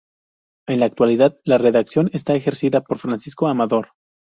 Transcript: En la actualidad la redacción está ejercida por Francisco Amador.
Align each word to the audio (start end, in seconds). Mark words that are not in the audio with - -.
En 0.67 0.79
la 0.79 0.87
actualidad 0.87 1.37
la 1.43 1.59
redacción 1.59 2.09
está 2.11 2.33
ejercida 2.33 2.81
por 2.81 2.97
Francisco 2.97 3.45
Amador. 3.47 3.89